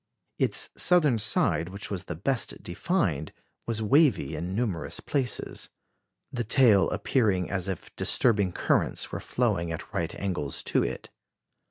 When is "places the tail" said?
4.99-6.89